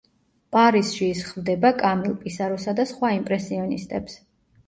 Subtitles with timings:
[0.55, 4.19] პარიზში ის ხვდება კამილ პისაროსა და სხვა იმპრესიონისტებს.